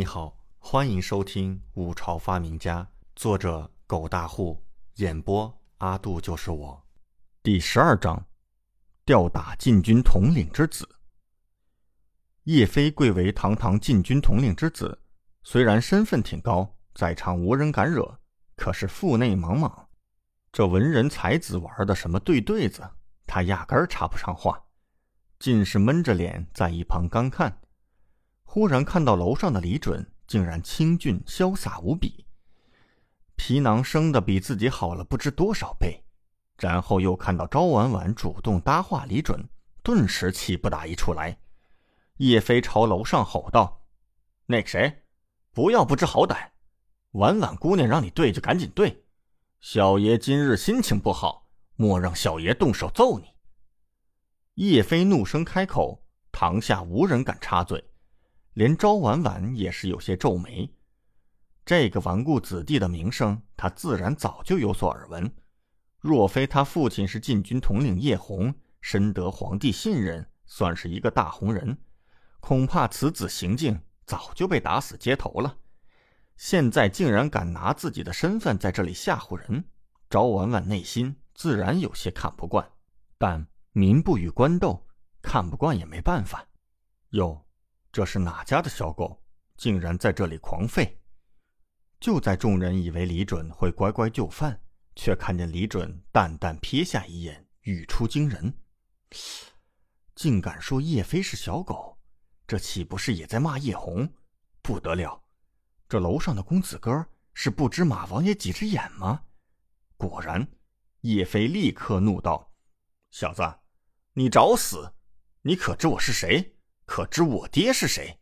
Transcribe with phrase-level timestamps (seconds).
[0.00, 2.82] 你好，欢迎收听《五朝发明家》，
[3.14, 6.82] 作者狗大户，演播阿杜就是我。
[7.42, 8.24] 第十二章：
[9.04, 10.88] 吊打禁军统领之子。
[12.44, 14.98] 叶飞贵为堂堂禁军统领之子，
[15.42, 18.20] 虽然身份挺高，在场无人敢惹，
[18.56, 19.84] 可是腹内茫茫，
[20.50, 22.90] 这文人才子玩的什么对对子，
[23.26, 24.64] 他压根插不上话，
[25.38, 27.60] 尽是闷着脸在一旁干看。
[28.52, 32.26] 忽然看到楼上的李准，竟然清俊潇洒无比，
[33.36, 36.04] 皮囊生的比自己好了不知多少倍。
[36.58, 39.48] 然后又看到赵婉婉主动搭话李准，
[39.84, 41.38] 顿时气不打一处来。
[42.16, 43.82] 叶飞朝楼上吼道
[44.46, 45.04] ：“那个谁，
[45.52, 46.48] 不要不知好歹！
[47.12, 49.04] 婉婉姑娘让你对就赶紧对，
[49.60, 53.28] 小爷今日心情不好，莫让小爷动手揍你。”
[54.60, 57.84] 叶飞怒声开口，堂下无人敢插嘴。
[58.54, 60.74] 连昭婉婉也是有些皱眉，
[61.64, 65.32] 这个纨绔子弟的名声，他自然早就有所耳闻。
[66.00, 71.78] 若非他父亲是禁军统领叶红，深得皇帝信任，算是一个大红人，
[72.40, 75.58] 恐怕此子行径早就被打死街头了。
[76.36, 79.64] 现在竟然敢拿自己的身份在这里吓唬人，
[80.08, 82.68] 昭婉婉内心自然有些看不惯。
[83.16, 84.88] 但民不与官斗，
[85.22, 86.48] 看不惯也没办法。
[87.10, 87.46] 哟。
[87.92, 89.20] 这是哪家的小狗，
[89.56, 90.96] 竟然在这里狂吠？
[91.98, 94.60] 就在众人以为李准会乖乖就范，
[94.94, 98.54] 却看见李准淡淡瞥下一眼，语出惊人
[100.14, 101.98] ：“竟敢说叶飞是小狗，
[102.46, 104.08] 这岂不是也在骂叶红？
[104.62, 105.22] 不得了！
[105.88, 109.24] 这楼上的公子哥是不知马王爷几只眼吗？”
[109.98, 110.48] 果然，
[111.00, 112.52] 叶飞立刻怒道
[113.10, 113.42] ：“小子，
[114.12, 114.94] 你找死！
[115.42, 116.56] 你可知我是谁？”
[116.90, 118.18] 可知我爹是谁？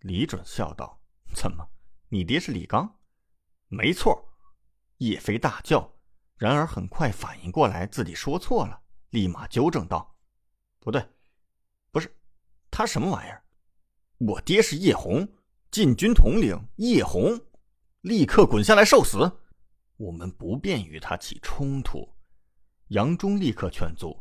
[0.00, 1.00] 李准笑道
[1.32, 1.64] ：“怎么，
[2.08, 2.98] 你爹是李刚？”
[3.70, 4.34] 没错。
[4.96, 5.94] 叶飞大叫，
[6.36, 10.16] 然而很快反应过来自己说错了，立马纠正道
[10.82, 11.08] ：“不对，
[11.92, 12.12] 不是，
[12.68, 13.44] 他什么玩意儿？
[14.18, 15.28] 我爹是叶红，
[15.70, 17.40] 禁军统领叶红，
[18.00, 19.40] 立刻滚下来受死！
[19.98, 22.12] 我们不便与他起冲突。”
[22.90, 24.20] 杨忠立刻劝阻：“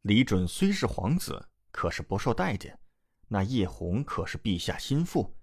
[0.00, 2.74] 李准虽是皇子，可是不受待见。”
[3.28, 5.36] 那叶红可是陛下心腹，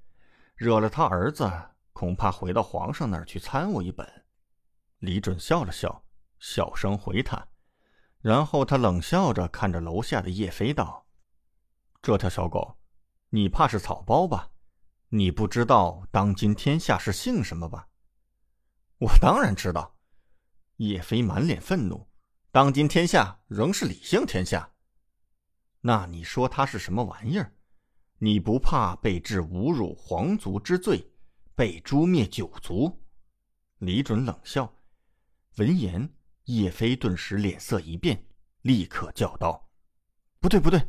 [0.55, 1.51] 惹了他儿子，
[1.91, 4.25] 恐怕回到皇上那儿去参我一本。
[4.99, 6.05] 李准笑了笑，
[6.39, 7.45] 小声回他，
[8.21, 11.05] 然后他冷笑着看着楼下的叶飞道
[12.01, 12.77] ：“这条小狗，
[13.29, 14.51] 你怕是草包吧？
[15.09, 17.89] 你不知道当今天下是姓什么吧？”
[18.99, 19.97] 我当然知道。
[20.77, 22.09] 叶飞满脸愤怒
[22.49, 24.71] ：“当今天下仍是李姓天下。
[25.81, 27.53] 那你说他是什么玩意儿？”
[28.23, 31.11] 你不怕被治侮辱皇族之罪，
[31.55, 33.03] 被诛灭九族？
[33.79, 34.73] 李准冷笑。
[35.57, 36.09] 闻言，
[36.45, 38.25] 叶飞顿时脸色一变，
[38.61, 39.69] 立刻叫道
[40.39, 40.87] ：“不对，不对，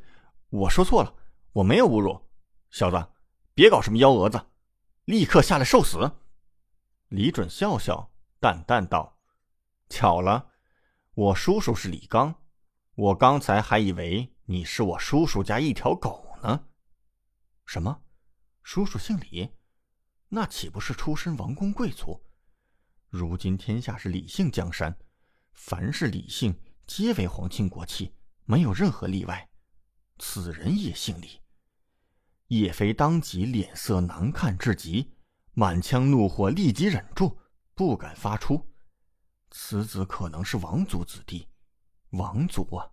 [0.48, 1.12] 我说错了，
[1.54, 2.16] 我没有侮辱。
[2.70, 3.04] 小子，
[3.52, 4.40] 别搞什么幺蛾子，
[5.06, 6.08] 立刻下来受死！”
[7.10, 9.18] 李准笑笑，淡淡道
[9.90, 10.52] ：“巧了，
[11.14, 12.32] 我叔叔是李刚，
[12.94, 16.22] 我刚才还以为你是我叔叔家一条狗。”
[17.66, 18.02] 什么？
[18.62, 19.50] 叔叔姓李，
[20.28, 22.24] 那岂不是出身王公贵族？
[23.08, 24.96] 如今天下是李姓江山，
[25.52, 28.14] 凡是李姓皆为皇亲国戚，
[28.44, 29.48] 没有任何例外。
[30.18, 31.40] 此人也姓李。
[32.48, 35.12] 叶飞当即脸色难看至极，
[35.52, 37.38] 满腔怒火立即忍住，
[37.74, 38.70] 不敢发出。
[39.50, 41.48] 此子可能是王族子弟，
[42.10, 42.90] 王族啊！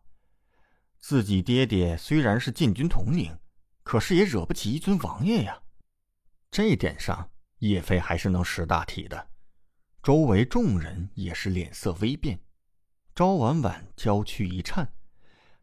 [1.00, 3.38] 自己爹爹虽然是禁军统领。
[3.92, 5.64] 可是也惹不起一尊王爷呀，
[6.50, 9.28] 这点上叶飞还是能识大体的。
[10.02, 12.40] 周围众人也是脸色微变，
[13.14, 14.94] 昭婉婉娇躯一颤，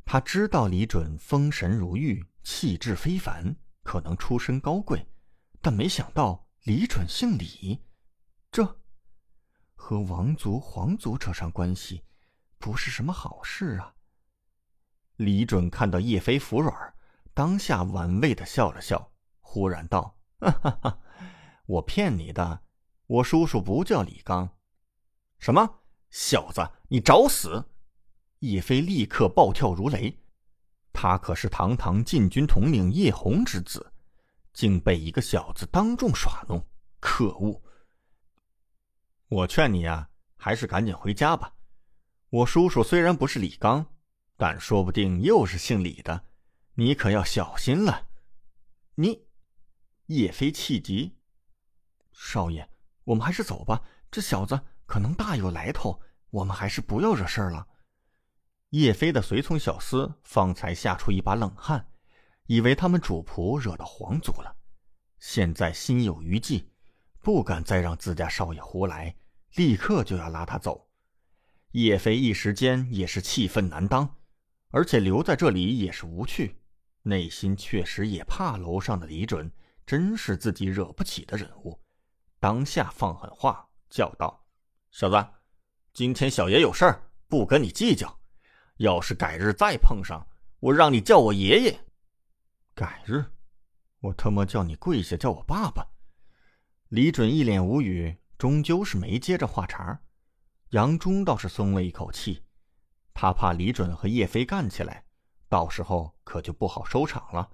[0.05, 5.07] 他知道李准风神如玉，气质非凡，可能出身高贵，
[5.63, 7.81] 但没想到李准姓李，
[8.53, 8.79] 这
[9.75, 12.05] 和王族、皇族扯上关系，
[12.59, 13.95] 不是什么好事啊。
[15.17, 16.95] 李准看到叶飞服软。
[17.39, 20.99] 当下玩味的笑了笑，忽然道：“哈哈哈，
[21.67, 22.63] 我骗你的，
[23.07, 24.57] 我叔叔不叫李刚。”
[25.39, 25.79] 什么
[26.11, 27.65] 小子，你找死！
[28.41, 30.19] 叶飞立刻暴跳如雷，
[30.93, 33.93] 他可是堂堂禁军统领叶红之子，
[34.53, 36.61] 竟被一个小子当众耍弄，
[36.99, 37.63] 可恶！
[39.29, 41.55] 我劝你啊，还是赶紧回家吧。
[42.31, 43.87] 我叔叔虽然不是李刚，
[44.37, 46.25] 但说不定又是姓李的。
[46.81, 48.07] 你可要小心了！
[48.95, 49.27] 你，
[50.07, 51.17] 叶飞气急
[52.15, 52.71] ：“少爷，
[53.03, 53.83] 我们还是走吧。
[54.13, 57.67] 这小子可能大有来头，我们还是不要惹事儿了。”
[58.71, 61.91] 叶飞的随从小厮方才吓出一把冷汗，
[62.47, 64.57] 以为他们主仆惹到皇族了，
[65.19, 66.71] 现在心有余悸，
[67.19, 69.17] 不敢再让自家少爷胡来，
[69.57, 70.89] 立刻就要拉他走。
[71.73, 74.19] 叶飞一时间也是气愤难当，
[74.69, 76.55] 而且留在这里也是无趣，
[77.09, 79.51] 内心确实也怕楼上的李准
[79.87, 81.81] 真是自己惹不起的人物，
[82.39, 84.45] 当下放狠话叫道
[84.93, 85.27] ：“小子，
[85.95, 88.21] 今天小爷有事儿，不跟你计较。”
[88.77, 90.29] 要是改日再碰上，
[90.61, 91.81] 我让你叫我爷爷。
[92.75, 93.25] 改日，
[94.01, 95.85] 我他妈叫你跪下叫我爸爸。
[96.89, 100.01] 李准一脸无语，终究是没接着话茬。
[100.71, 102.45] 杨忠倒是松了一口气，
[103.13, 105.05] 他怕李准和叶飞干起来，
[105.49, 107.51] 到时候可就不好收场了。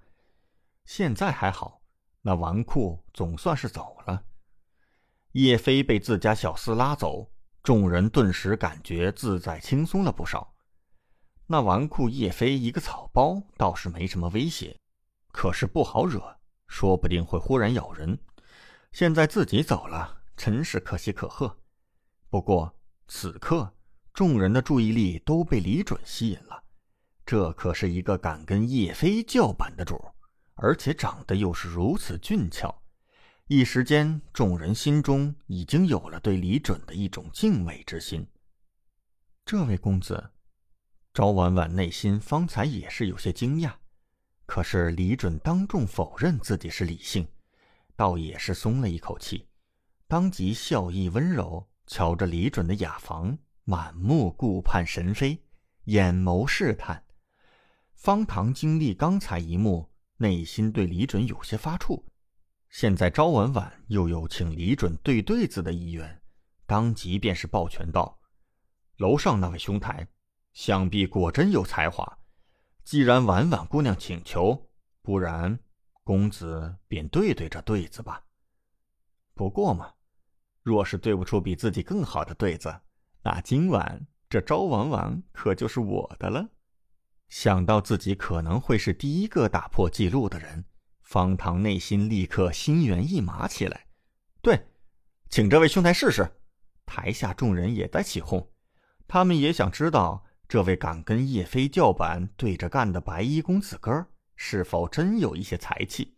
[0.84, 1.80] 现在还好，
[2.22, 4.24] 那纨绔总算是走了。
[5.32, 7.30] 叶飞被自家小厮拉走，
[7.62, 10.54] 众人顿时感觉自在轻松了不少。
[11.46, 14.76] 那纨绔叶飞一个草包倒是没什么威胁，
[15.32, 18.18] 可是不好惹，说不定会忽然咬人。
[18.92, 21.58] 现在自己走了，真是可喜可贺。
[22.30, 22.74] 不过
[23.08, 23.74] 此刻
[24.12, 26.63] 众人的注意力都被李准吸引了，
[27.26, 29.98] 这可是一个敢跟叶飞叫板的主，
[30.54, 32.74] 而且长得又是如此俊俏。
[33.46, 38.26] 一时间，众人心中已经有了对李准的一种敬畏之心。
[39.44, 40.30] 这位公子。
[41.12, 43.72] 赵婉婉内心方才也是有些惊讶，
[44.46, 47.24] 可是李准当众否认自己是李姓，
[47.94, 49.46] 倒也是松了一口气，
[50.08, 55.40] 当即笑意温柔，瞧着李准的雅房，满目顾盼神飞，
[55.84, 57.03] 眼眸试探。
[58.04, 62.04] 方唐经历刚才一幕，内心对李准有些发怵，
[62.68, 66.20] 现在昭婉婉又有请李准对对子的意愿，
[66.66, 68.20] 当即便是抱拳道
[69.00, 70.06] ：“楼上那位兄台。”
[70.52, 72.06] 想必果真有才华。
[72.84, 74.68] 既然婉婉姑娘请求，
[75.00, 75.58] 不然
[76.02, 78.22] 公子便对对这对子吧。
[79.32, 79.94] 不过嘛，
[80.60, 82.82] 若是对不出比自己更好的对子，
[83.22, 86.50] 那今晚这昭婉婉可就是我的了。
[87.28, 90.64] 想到自己可能会是第一个打破记录的人，
[91.02, 93.86] 方唐内心立刻心猿意马起来。
[94.40, 94.68] 对，
[95.30, 96.28] 请这位兄台试试。
[96.86, 98.50] 台下众人也在起哄，
[99.08, 100.24] 他们也想知道。
[100.46, 104.06] 这位敢跟叶飞叫板对着干的白衣公子哥，
[104.36, 106.14] 是否真有一些才气？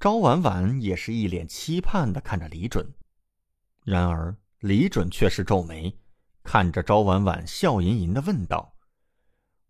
[0.00, 2.84] 招婉婉也是一脸期盼的看着李准，
[3.84, 5.96] 然而李准却是皱眉，
[6.42, 8.74] 看着招婉婉，笑吟吟的问道：“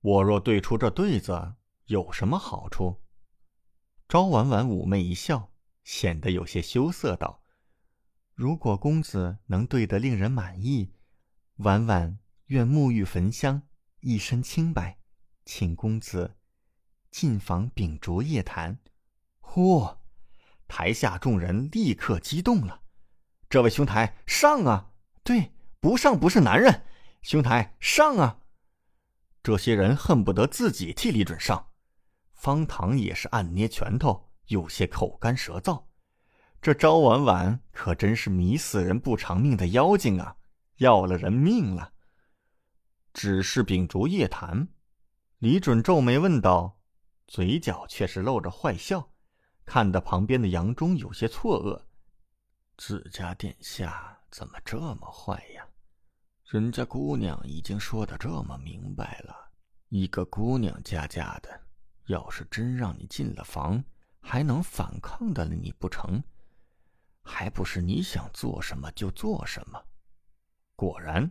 [0.02, 1.54] 我若对出这对子，
[1.86, 3.02] 有什么好处？”
[4.06, 5.50] 昭婉婉妩媚一笑，
[5.82, 7.42] 显得有些羞涩道
[8.34, 10.92] ：“如果公子能对得令人满意，
[11.56, 13.62] 婉婉愿沐浴焚香。”
[14.04, 14.98] 一身清白，
[15.44, 16.36] 请公子
[17.12, 18.80] 进房秉烛夜谈。
[19.40, 19.98] 嚯！
[20.66, 22.82] 台下众人立刻激动了。
[23.48, 24.90] 这位兄台上啊！
[25.22, 26.84] 对，不上不是男人。
[27.22, 28.41] 兄台上啊！
[29.42, 31.68] 这些人恨不得自己替李准上。
[32.32, 35.84] 方唐也是暗捏拳头，有些口干舌燥。
[36.60, 40.36] 这招婉婉可真是迷死人不偿命的妖精啊！
[40.76, 41.92] 要了人命了。
[43.12, 44.68] 只是秉烛夜谈，
[45.38, 46.78] 李准皱眉问道，
[47.26, 49.12] 嘴角却是露着坏笑，
[49.64, 51.82] 看得旁边的杨忠有些错愕
[52.78, 55.66] ：“自家殿下怎么这么坏呀？
[56.52, 59.34] 人家姑娘已经说的这么明白了，
[59.88, 61.48] 一个姑娘家家的，
[62.08, 63.82] 要是真让你进了房，
[64.20, 66.22] 还能反抗的了你不成？
[67.22, 69.82] 还不是你想做什么就做什么？”
[70.76, 71.30] 果然，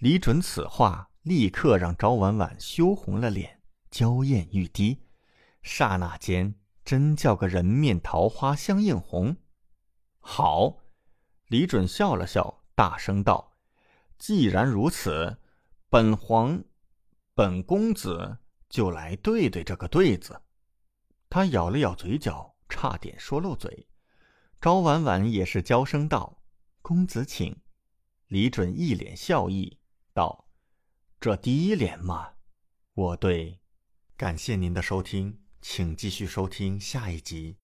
[0.00, 1.08] 李准此话。
[1.22, 5.00] 立刻让赵婉婉羞红了脸，娇艳欲滴，
[5.62, 6.54] 刹那间
[6.84, 9.36] 真叫个人面桃花相映红。
[10.18, 10.78] 好，
[11.48, 13.54] 李准笑了笑，大声道
[14.18, 15.38] ：“既然如此，
[15.88, 16.64] 本皇，
[17.34, 20.42] 本公子就来对对这个对子。”
[21.30, 23.88] 他咬了咬嘴角，差点说漏嘴。
[24.60, 26.42] 赵婉婉也是娇声道
[26.82, 27.56] ：“公子请。”
[28.26, 29.78] 李准一脸笑意
[30.12, 30.48] 道。
[31.20, 32.32] 这第一联嘛，
[32.94, 33.60] 我对。
[34.16, 37.54] 感谢您的收听，请继续收听下一集。